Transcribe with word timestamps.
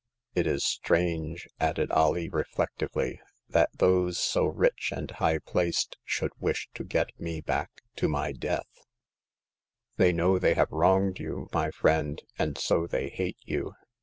It 0.33 0.47
is 0.47 0.63
strange," 0.65 1.47
added 1.59 1.91
Alee, 1.91 2.27
reflectively, 2.27 3.21
"that 3.47 3.69
those 3.77 4.17
so 4.17 4.45
rich 4.45 4.91
and 4.91 5.11
high 5.11 5.37
placed 5.37 5.95
should 6.03 6.31
wish 6.39 6.67
to 6.73 6.83
get 6.83 7.11
me 7.19 7.39
back 7.39 7.69
to 7.97 8.07
my 8.07 8.31
death," 8.31 8.87
"They 9.97 10.11
know 10.11 10.39
they 10.39 10.55
have 10.55 10.71
wronged 10.71 11.19
you, 11.19 11.49
my 11.53 11.69
friend, 11.69 12.19
and 12.39 12.57
so 12.57 12.87
they 12.87 13.09
hate 13.09 13.37
you. 13.43 13.75